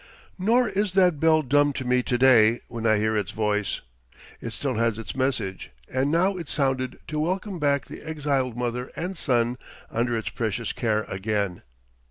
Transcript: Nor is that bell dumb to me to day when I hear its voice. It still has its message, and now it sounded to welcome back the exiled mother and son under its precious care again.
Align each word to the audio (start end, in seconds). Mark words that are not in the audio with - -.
Nor 0.39 0.67
is 0.67 0.93
that 0.93 1.19
bell 1.19 1.43
dumb 1.43 1.73
to 1.73 1.85
me 1.85 2.01
to 2.01 2.17
day 2.17 2.61
when 2.67 2.87
I 2.87 2.97
hear 2.97 3.15
its 3.15 3.29
voice. 3.29 3.81
It 4.41 4.49
still 4.51 4.73
has 4.77 4.97
its 4.97 5.15
message, 5.15 5.69
and 5.93 6.09
now 6.09 6.37
it 6.37 6.49
sounded 6.49 6.97
to 7.09 7.19
welcome 7.19 7.59
back 7.59 7.85
the 7.85 8.01
exiled 8.01 8.57
mother 8.57 8.91
and 8.95 9.15
son 9.15 9.59
under 9.91 10.17
its 10.17 10.29
precious 10.29 10.73
care 10.73 11.03
again. 11.03 11.61